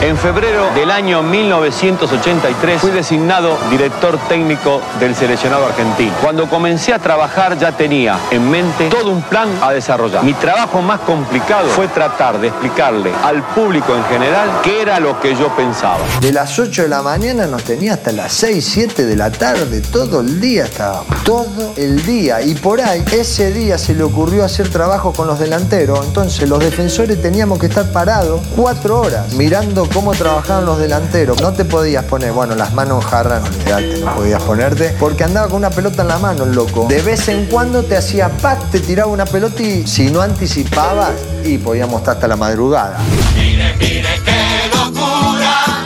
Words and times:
En 0.00 0.16
febrero 0.16 0.70
del 0.76 0.92
año 0.92 1.24
1983 1.24 2.80
fui 2.80 2.92
designado 2.92 3.58
director 3.68 4.16
técnico 4.28 4.80
del 5.00 5.12
seleccionado 5.16 5.66
argentino. 5.66 6.12
Cuando 6.22 6.48
comencé 6.48 6.94
a 6.94 7.00
trabajar 7.00 7.58
ya 7.58 7.72
tenía 7.72 8.16
en 8.30 8.48
mente 8.48 8.90
todo 8.90 9.10
un 9.10 9.22
plan 9.22 9.48
a 9.60 9.72
desarrollar. 9.72 10.22
Mi 10.22 10.34
trabajo 10.34 10.80
más 10.82 11.00
complicado 11.00 11.68
fue 11.70 11.88
tratar 11.88 12.40
de 12.40 12.46
explicarle 12.46 13.10
al 13.24 13.42
público 13.42 13.96
en 13.96 14.04
general 14.04 14.48
qué 14.62 14.82
era 14.82 15.00
lo 15.00 15.18
que 15.20 15.34
yo 15.34 15.48
pensaba. 15.56 15.98
De 16.20 16.30
las 16.30 16.56
8 16.56 16.82
de 16.82 16.88
la 16.88 17.02
mañana 17.02 17.48
nos 17.48 17.64
tenía 17.64 17.94
hasta 17.94 18.12
las 18.12 18.32
6, 18.34 18.64
7 18.64 19.04
de 19.04 19.16
la 19.16 19.32
tarde, 19.32 19.80
todo 19.80 20.20
el 20.20 20.40
día 20.40 20.66
estábamos, 20.66 21.24
todo 21.24 21.72
el 21.76 22.06
día. 22.06 22.40
Y 22.40 22.54
por 22.54 22.80
ahí, 22.80 23.04
ese 23.10 23.52
día 23.52 23.76
se 23.76 23.94
le 23.94 24.04
ocurrió 24.04 24.44
hacer 24.44 24.68
trabajo 24.68 25.12
con 25.12 25.26
los 25.26 25.40
delanteros, 25.40 26.06
entonces 26.06 26.48
los 26.48 26.60
defensores 26.60 27.20
teníamos 27.20 27.58
que 27.58 27.66
estar 27.66 27.90
parados 27.90 28.40
cuatro 28.54 29.00
horas 29.00 29.32
mirando 29.34 29.87
cómo 29.88 30.12
trabajaban 30.12 30.64
los 30.64 30.78
delanteros. 30.78 31.40
No 31.40 31.52
te 31.52 31.64
podías 31.64 32.04
poner, 32.04 32.32
bueno, 32.32 32.54
las 32.54 32.72
manos 32.74 33.04
jarras, 33.04 33.42
olvidate, 33.44 33.98
no 33.98 34.14
podías 34.14 34.42
ponerte, 34.42 34.94
porque 34.98 35.24
andaba 35.24 35.48
con 35.48 35.56
una 35.56 35.70
pelota 35.70 36.02
en 36.02 36.08
la 36.08 36.18
mano, 36.18 36.44
el 36.44 36.52
loco. 36.52 36.86
De 36.88 37.02
vez 37.02 37.28
en 37.28 37.46
cuando 37.46 37.82
te 37.82 37.96
hacía 37.96 38.28
pack, 38.28 38.70
te 38.70 38.80
tiraba 38.80 39.10
una 39.10 39.26
pelota 39.26 39.62
y 39.62 39.86
si 39.86 40.10
no 40.10 40.20
anticipabas, 40.20 41.12
y 41.44 41.58
podíamos 41.58 42.00
estar 42.00 42.14
hasta 42.14 42.28
la 42.28 42.36
madrugada. 42.36 42.98
Mire, 43.34 43.74
mire 43.78 44.08
qué 44.24 44.76
locura. 44.76 45.84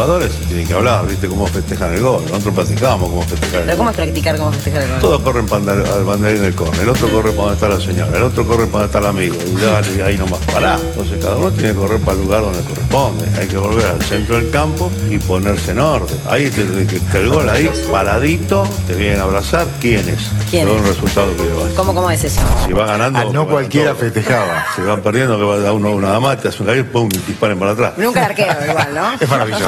Jugadores 0.00 0.32
tienen 0.48 0.66
que 0.66 0.74
hablar, 0.74 1.06
¿viste? 1.06 1.28
Cómo 1.28 1.46
festejan 1.46 1.92
el 1.94 2.00
gol. 2.02 2.22
Nosotros 2.28 2.54
practicamos 2.54 3.08
cómo 3.10 3.22
festejar 3.22 3.60
el 3.60 3.66
Pero 3.66 3.66
gol. 3.66 3.76
¿cómo 3.78 3.90
es 3.90 3.96
practicar 3.96 4.36
cómo 4.38 4.52
festejar 4.52 4.82
el 4.82 4.90
gol? 4.90 5.00
Todos 5.00 5.20
corren 5.22 5.46
para 5.46 5.60
andar- 5.62 5.86
al 5.92 6.04
banderín 6.04 6.42
del 6.42 6.54
corner, 6.54 6.80
el 6.82 6.88
otro 6.88 7.08
corre 7.10 7.30
para 7.32 7.42
donde 7.50 7.54
está 7.54 7.68
la 7.68 7.80
señora, 7.80 8.16
el 8.16 8.22
otro 8.22 8.46
corre 8.46 8.66
para 8.66 8.84
donde 8.84 8.86
está 8.86 8.98
el 8.98 9.06
amigo, 9.06 9.36
y 9.46 9.60
dale, 9.60 10.02
ahí 10.04 10.16
nomás 10.16 10.40
pará. 10.52 10.78
Entonces 10.82 11.22
cada 11.22 11.36
uno 11.36 11.50
tiene 11.50 11.68
que 11.70 11.74
correr 11.74 12.00
para 12.00 12.12
el 12.18 12.24
lugar 12.24 12.40
donde 12.42 12.60
corresponde. 12.62 13.26
Hay 13.38 13.46
que 13.46 13.56
volver 13.58 13.86
al 13.86 14.02
centro 14.02 14.36
del 14.36 14.50
campo 14.50 14.90
y 15.10 15.18
ponerse 15.18 15.72
en 15.72 15.80
orden. 15.80 16.18
Ahí 16.28 16.50
te, 16.50 16.62
el 17.18 17.28
gol 17.28 17.48
ahí, 17.48 17.70
paradito, 17.90 18.66
te 18.86 18.94
vienen 18.94 19.20
a 19.20 19.24
abrazar. 19.24 19.66
¿Quiénes? 19.80 20.30
¿Quiénes? 20.50 20.68
Según 20.72 20.78
el 20.78 20.84
resultado 20.94 21.26
que. 21.36 21.74
¿Cómo, 21.74 21.94
cómo 21.94 22.10
es 22.10 22.24
eso? 22.24 22.40
Si 22.66 22.72
va 22.72 22.86
ganando. 22.86 23.18
Ah, 23.18 23.24
no 23.32 23.46
cualquiera 23.46 23.94
festejaba. 23.94 24.64
Si 24.74 24.82
van 24.82 25.00
perdiendo, 25.02 25.36
que 25.38 25.44
va 25.44 25.54
a 25.54 25.58
dar 25.58 25.72
uno 25.72 26.00
nada 26.00 26.20
más, 26.20 26.40
te 26.40 26.48
hacen 26.48 26.66
caer, 26.66 26.90
pum, 26.90 27.08
y 27.12 27.18
disparen 27.18 27.58
para 27.58 27.72
atrás. 27.72 27.92
Nunca 27.96 28.24
arquero 28.26 28.54
igual, 28.68 28.88
¿no? 28.94 29.12
Es 29.20 29.28
maravilloso. 29.28 29.64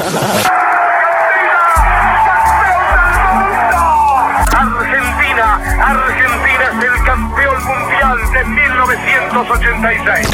Argentina, 4.53 5.59
Argentina 5.81 6.65
es 6.71 6.83
el 6.85 7.03
campeón 7.03 7.59
mundial 7.65 8.17
de 8.31 8.45
1986. 8.45 10.27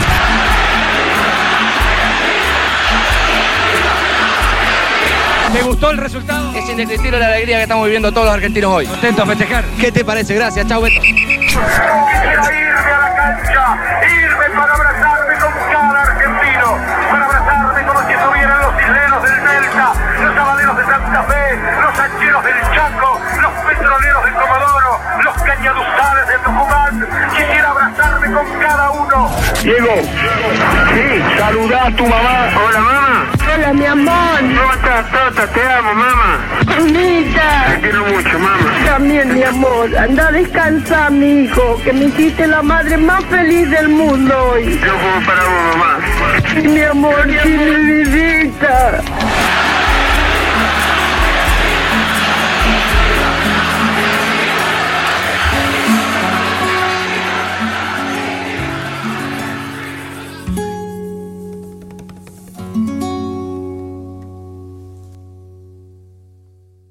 ¿Te 5.54 5.62
gustó 5.64 5.90
el 5.90 5.98
resultado? 5.98 6.54
Es 6.54 6.70
indescriptible 6.70 7.18
la 7.18 7.26
alegría 7.26 7.58
que 7.58 7.64
estamos 7.64 7.86
viviendo 7.86 8.12
todos 8.12 8.26
los 8.28 8.36
argentinos 8.36 8.72
hoy. 8.72 8.86
Contento 8.86 9.24
a 9.24 9.26
festejar. 9.26 9.66
¿Qué 9.80 9.92
te 9.92 10.06
parece? 10.06 10.36
Gracias, 10.36 10.68
chau 10.68 10.84
Beto. 10.84 11.02
Con 28.34 28.60
cada 28.60 28.92
uno. 28.92 29.30
Diego, 29.64 29.96
sí, 30.94 31.38
saluda 31.38 31.88
a 31.88 31.96
tu 31.96 32.04
mamá. 32.04 32.50
Hola, 32.64 32.80
mamá. 32.80 33.26
Hola, 33.56 33.74
mi 33.74 33.86
amor. 33.86 34.40
¿Cómo 34.40 34.74
estás, 34.74 35.06
Tota? 35.12 35.48
Te 35.48 35.62
amo, 35.64 35.94
mamá. 35.94 36.40
Mamita. 36.66 37.66
Te 37.68 37.80
quiero 37.82 38.06
mucho, 38.06 38.40
mamá. 38.40 38.58
También, 38.86 39.34
mi 39.34 39.44
amor. 39.44 39.98
Anda 39.98 40.28
a 40.28 40.32
descansar, 40.32 41.12
mi 41.12 41.44
hijo, 41.44 41.80
que 41.84 41.94
me 41.94 42.06
hiciste 42.06 42.48
la 42.48 42.62
madre 42.62 42.98
más 42.98 43.24
feliz 43.26 43.70
del 43.70 43.90
mundo 43.90 44.34
hoy. 44.52 44.80
Yo 44.80 44.92
juego 44.92 45.26
para 45.26 45.44
vos, 45.44 45.78
mamá. 45.78 45.98
Sí, 46.54 46.68
mi 46.68 46.82
amor, 46.82 47.28
sí, 47.44 47.50
mi 47.50 48.04
vidita. 48.04 48.79